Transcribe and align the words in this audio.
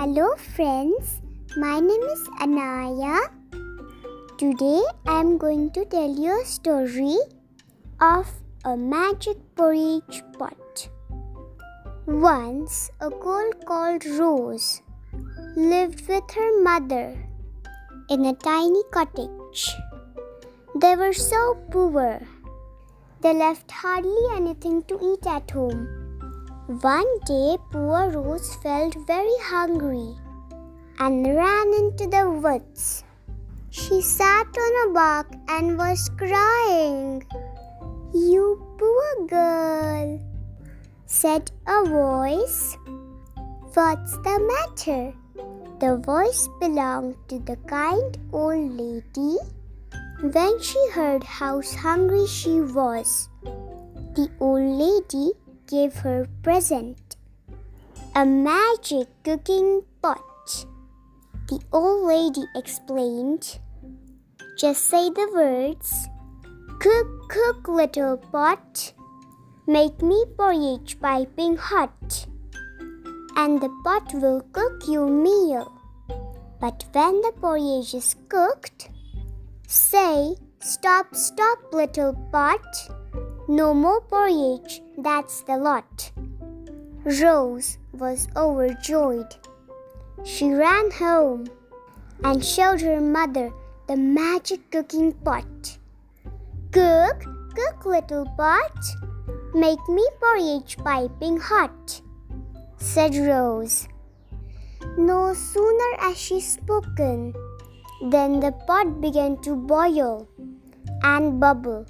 Hello, 0.00 0.28
friends. 0.56 1.20
My 1.58 1.78
name 1.78 2.04
is 2.12 2.22
Anaya. 2.40 3.18
Today 4.38 4.80
I 5.06 5.20
am 5.20 5.36
going 5.36 5.72
to 5.72 5.84
tell 5.84 6.08
you 6.08 6.40
a 6.40 6.46
story 6.46 7.18
of 8.00 8.30
a 8.64 8.78
magic 8.78 9.36
porridge 9.54 10.22
pot. 10.38 10.88
Once, 12.06 12.90
a 13.02 13.10
girl 13.10 13.52
called 13.66 14.06
Rose 14.06 14.80
lived 15.54 16.08
with 16.08 16.30
her 16.30 16.50
mother 16.62 17.22
in 18.08 18.24
a 18.24 18.32
tiny 18.32 18.82
cottage. 18.90 19.68
They 20.80 20.96
were 20.96 21.12
so 21.12 21.58
poor, 21.70 22.22
they 23.20 23.34
left 23.34 23.70
hardly 23.70 24.28
anything 24.34 24.82
to 24.84 24.98
eat 25.12 25.26
at 25.26 25.50
home. 25.50 25.99
One 26.70 27.18
day, 27.26 27.58
poor 27.72 28.10
Rose 28.10 28.54
felt 28.54 28.94
very 29.04 29.38
hungry 29.42 30.14
and 31.00 31.26
ran 31.26 31.74
into 31.74 32.06
the 32.06 32.30
woods. 32.30 33.02
She 33.70 34.00
sat 34.00 34.46
on 34.56 34.88
a 34.88 34.92
bark 34.94 35.26
and 35.48 35.76
was 35.76 36.08
crying. 36.16 37.26
You 38.14 38.62
poor 38.78 39.26
girl, 39.26 40.20
said 41.06 41.50
a 41.66 41.84
voice. 41.86 42.76
What's 43.74 44.12
the 44.18 44.38
matter? 44.52 45.12
The 45.80 45.96
voice 45.96 46.48
belonged 46.60 47.16
to 47.30 47.40
the 47.40 47.56
kind 47.66 48.16
old 48.32 48.78
lady. 48.78 49.38
When 50.22 50.60
she 50.60 50.78
heard 50.92 51.24
how 51.24 51.62
hungry 51.62 52.28
she 52.28 52.60
was, 52.60 53.28
the 54.14 54.30
old 54.38 54.78
lady 54.78 55.32
gave 55.70 55.94
her 55.96 56.26
present 56.42 57.16
a 58.16 58.26
magic 58.26 59.06
cooking 59.22 59.82
pot. 60.02 60.66
The 61.48 61.60
old 61.72 62.06
lady 62.08 62.44
explained, 62.56 63.58
Just 64.58 64.84
say 64.86 65.10
the 65.10 65.30
words, 65.32 66.08
Cook, 66.80 67.28
cook, 67.28 67.68
little 67.68 68.16
pot, 68.16 68.92
make 69.66 70.02
me 70.02 70.24
porridge 70.36 70.98
piping 71.00 71.56
hot, 71.56 72.26
and 73.36 73.60
the 73.60 73.70
pot 73.84 74.12
will 74.14 74.40
cook 74.52 74.82
your 74.88 75.06
meal. 75.06 75.70
But 76.60 76.84
when 76.92 77.20
the 77.20 77.32
porridge 77.40 77.94
is 77.94 78.16
cooked, 78.28 78.90
say, 79.68 80.34
Stop, 80.58 81.14
stop, 81.14 81.58
little 81.72 82.14
pot. 82.32 82.99
No 83.50 83.74
more 83.74 84.00
porridge, 84.02 84.80
that's 84.96 85.40
the 85.40 85.56
lot. 85.56 86.12
Rose 87.20 87.78
was 87.92 88.28
overjoyed. 88.36 89.34
She 90.22 90.52
ran 90.52 90.92
home 90.92 91.48
and 92.22 92.44
showed 92.44 92.80
her 92.80 93.00
mother 93.00 93.50
the 93.88 93.96
magic 93.96 94.70
cooking 94.70 95.10
pot. 95.24 95.78
Cook, 96.70 97.24
cook, 97.56 97.84
little 97.84 98.26
pot, 98.36 98.78
make 99.52 99.82
me 99.88 100.06
porridge 100.20 100.76
piping 100.84 101.38
hot, 101.38 102.02
said 102.76 103.16
Rose. 103.16 103.88
No 104.96 105.34
sooner 105.34 105.92
as 105.98 106.16
she 106.16 106.40
spoken 106.40 107.34
than 108.10 108.38
the 108.38 108.52
pot 108.68 109.00
began 109.00 109.42
to 109.42 109.56
boil 109.56 110.28
and 111.02 111.40
bubble. 111.40 111.86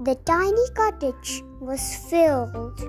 The 0.00 0.14
tiny 0.14 0.70
cottage 0.76 1.42
was 1.58 1.96
filled 2.08 2.80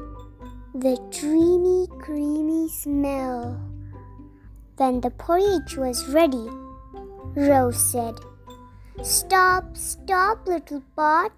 with 0.73 0.99
dreamy, 1.09 1.87
creamy 1.99 2.69
smell. 2.69 3.59
When 4.77 5.01
the 5.01 5.09
porridge 5.09 5.75
was 5.75 6.07
ready, 6.09 6.47
Rose 7.35 7.81
said, 7.81 8.13
Stop, 9.01 9.75
stop, 9.75 10.47
little 10.47 10.83
pot. 10.95 11.33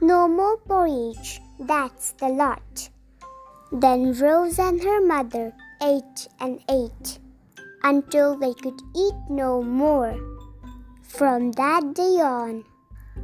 No 0.00 0.26
more 0.26 0.56
porridge, 0.56 1.40
that's 1.60 2.10
the 2.18 2.30
lot. 2.30 2.90
Then 3.70 4.12
Rose 4.18 4.58
and 4.58 4.82
her 4.82 5.00
mother 5.00 5.52
ate 5.80 6.26
and 6.40 6.58
ate 6.68 7.20
until 7.84 8.36
they 8.36 8.54
could 8.54 8.82
eat 8.96 9.14
no 9.30 9.62
more. 9.62 10.18
From 11.00 11.52
that 11.52 11.94
day 11.94 12.18
on, 12.20 12.64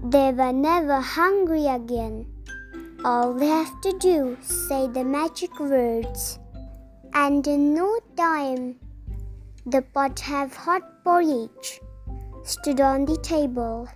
they 0.02 0.32
were 0.32 0.52
never 0.52 1.00
hungry 1.00 1.66
again. 1.66 2.26
All 3.04 3.34
they 3.34 3.46
have 3.46 3.80
to 3.82 3.92
do 3.98 4.36
say 4.42 4.86
the 4.86 5.04
magic 5.04 5.58
words, 5.60 6.38
and 7.12 7.46
in 7.46 7.74
no 7.74 7.98
time 8.16 8.76
the 9.66 9.82
pot 9.82 10.20
have 10.20 10.54
hot 10.54 10.82
porridge 11.04 11.80
stood 12.44 12.80
on 12.80 13.04
the 13.04 13.18
table. 13.18 13.88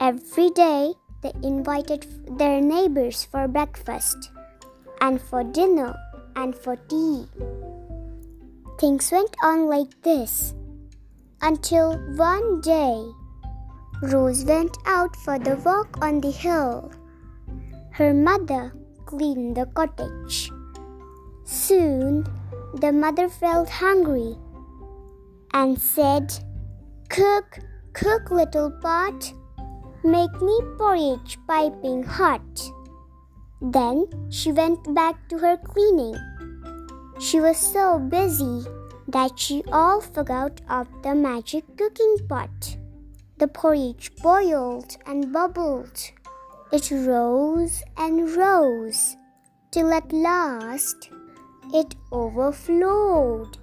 Every 0.00 0.50
day 0.50 0.92
they 1.22 1.32
invited 1.42 2.06
their 2.38 2.60
neighbors 2.60 3.24
for 3.24 3.48
breakfast 3.48 4.30
and 5.00 5.20
for 5.20 5.42
dinner 5.42 5.94
and 6.36 6.54
for 6.54 6.76
tea. 6.76 7.26
Things 8.78 9.10
went 9.10 9.34
on 9.42 9.66
like 9.68 10.02
this 10.02 10.54
until 11.40 11.96
one 12.16 12.60
day 12.60 13.04
Rose 14.02 14.44
went 14.44 14.76
out 14.86 15.14
for 15.16 15.38
the 15.38 15.56
walk 15.56 16.02
on 16.02 16.20
the 16.20 16.30
hill. 16.30 16.92
Her 17.92 18.12
mother 18.12 18.74
cleaned 19.06 19.56
the 19.56 19.66
cottage. 19.66 20.50
Soon 21.44 22.26
the 22.74 22.92
mother 22.92 23.28
felt 23.28 23.68
hungry 23.68 24.36
and 25.52 25.78
said, 25.78 26.34
Cook, 27.08 27.60
cook, 27.92 28.30
little 28.30 28.70
pot, 28.82 29.32
make 30.02 30.42
me 30.42 30.60
porridge 30.76 31.38
piping 31.46 32.02
hot. 32.02 32.42
Then 33.62 34.06
she 34.30 34.52
went 34.52 34.92
back 34.94 35.28
to 35.28 35.38
her 35.38 35.56
cleaning. 35.56 36.16
She 37.20 37.40
was 37.40 37.56
so 37.56 37.98
busy 37.98 38.66
that 39.08 39.38
she 39.38 39.62
all 39.70 40.00
forgot 40.00 40.60
of 40.68 40.88
the 41.02 41.14
magic 41.14 41.64
cooking 41.76 42.16
pot. 42.28 42.76
The 43.44 43.48
porridge 43.48 44.10
boiled 44.22 44.96
and 45.04 45.30
bubbled. 45.30 46.00
It 46.72 46.90
rose 46.90 47.82
and 47.94 48.34
rose 48.34 49.18
till 49.70 49.92
at 49.92 50.10
last 50.14 51.10
it 51.70 51.94
overflowed. 52.10 53.58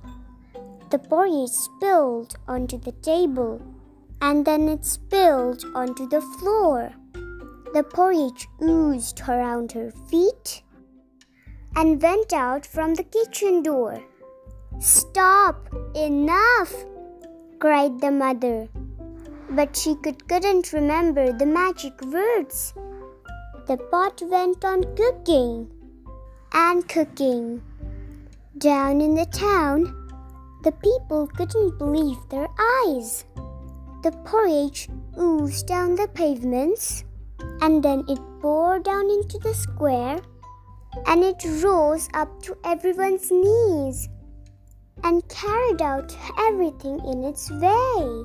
The 0.92 1.00
porridge 1.00 1.50
spilled 1.50 2.36
onto 2.47 2.78
the 2.78 2.92
table 2.92 3.59
and 4.22 4.46
then 4.46 4.69
it 4.69 4.86
spilled 4.86 5.66
onto 5.74 6.08
the 6.08 6.22
floor. 6.22 6.92
The 7.74 7.81
porridge 7.81 8.48
oozed 8.62 9.19
around 9.28 9.72
her 9.72 9.90
feet 10.12 10.62
and 11.75 12.00
went 12.00 12.34
out 12.34 12.68
from 12.68 12.94
the 12.94 13.03
kitchen 13.03 13.63
door. 13.63 14.00
Stop! 14.78 15.74
Enough! 15.96 16.86
cried 17.58 18.00
the 18.00 18.12
mother 18.12 18.69
but 19.56 19.75
she 19.75 19.95
could, 19.95 20.28
couldn't 20.28 20.73
remember 20.73 21.31
the 21.34 21.45
magic 21.45 22.00
words. 22.01 22.73
The 23.67 23.78
pot 23.78 24.22
went 24.25 24.63
on 24.63 24.84
cooking 24.95 25.72
and 26.53 26.88
cooking. 26.88 27.62
Down 28.57 29.01
in 29.01 29.16
the 29.16 29.25
town, 29.25 29.95
the 30.63 30.72
people 30.72 31.28
couldn't 31.28 31.78
believe 31.78 32.17
their 32.29 32.47
eyes. 32.85 33.25
The 34.03 34.12
porridge 34.25 34.89
oozed 35.19 35.68
down 35.68 35.95
the 35.95 36.07
pavements, 36.07 37.03
and 37.62 37.83
then 37.83 38.03
it 38.07 38.19
poured 38.41 38.83
down 38.83 39.09
into 39.09 39.38
the 39.39 39.53
square, 39.53 40.19
and 41.07 41.24
it 41.24 41.44
rose 41.63 42.09
up 42.13 42.42
to 42.44 42.57
everyone's 42.63 43.30
knees 43.31 44.09
and 45.04 45.27
carried 45.30 45.81
out 45.81 46.15
everything 46.38 47.00
in 47.06 47.24
its 47.24 47.50
way. 47.51 48.24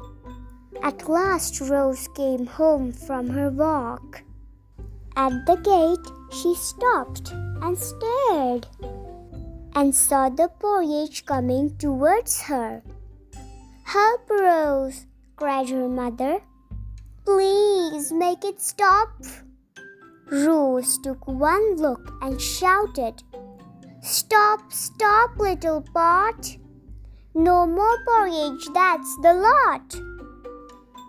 At 0.82 1.08
last, 1.08 1.60
Rose 1.60 2.08
came 2.08 2.46
home 2.46 2.92
from 2.92 3.28
her 3.30 3.50
walk. 3.50 4.22
At 5.16 5.46
the 5.46 5.56
gate, 5.56 6.06
she 6.30 6.54
stopped 6.54 7.32
and 7.62 7.78
stared 7.78 8.66
and 9.74 9.94
saw 9.94 10.28
the 10.28 10.48
porridge 10.58 11.24
coming 11.24 11.76
towards 11.78 12.42
her. 12.42 12.82
Help, 13.84 14.28
Rose, 14.30 15.06
cried 15.36 15.68
her 15.70 15.88
mother. 15.88 16.40
Please 17.24 18.12
make 18.12 18.44
it 18.44 18.60
stop. 18.60 19.08
Rose 20.30 20.98
took 20.98 21.26
one 21.26 21.76
look 21.76 22.12
and 22.22 22.40
shouted, 22.40 23.22
Stop, 24.02 24.72
stop, 24.72 25.36
little 25.38 25.82
pot. 25.82 26.56
No 27.34 27.66
more 27.66 27.98
porridge, 28.04 28.66
that's 28.72 29.16
the 29.22 29.34
lot. 29.34 30.15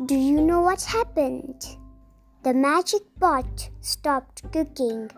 Do 0.05 0.13
you 0.13 0.41
know 0.41 0.61
what 0.61 0.83
happened? 0.83 1.65
The 2.43 2.53
magic 2.53 3.01
pot 3.19 3.71
stopped 3.81 4.43
cooking. 4.53 5.09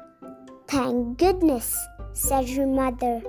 Thank 0.70 1.18
goodness, 1.18 1.78
said 2.14 2.48
her 2.52 2.66
mother. 2.66 3.22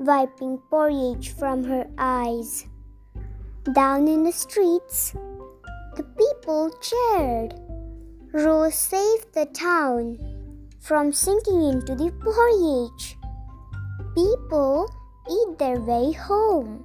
wiping 0.00 0.58
porridge 0.68 1.30
from 1.38 1.62
her 1.62 1.86
eyes. 1.96 2.66
Down 3.74 4.08
in 4.08 4.24
the 4.24 4.32
streets, 4.32 5.14
the 5.94 6.02
people 6.02 6.70
cheered. 6.80 7.54
Rose 8.32 8.74
saved 8.74 9.34
the 9.34 9.46
town 9.46 10.18
from 10.80 11.12
sinking 11.12 11.62
into 11.62 11.94
the 11.94 12.10
porridge. 12.10 13.16
People 14.16 14.90
eat 15.30 15.58
their 15.58 15.78
way 15.78 16.10
home 16.10 16.84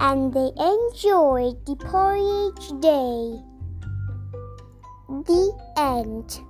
and 0.00 0.32
they 0.32 0.50
enjoyed 0.56 1.64
the 1.66 1.76
porridge 1.76 2.68
day. 2.80 3.42
The 5.08 5.52
end. 5.76 6.47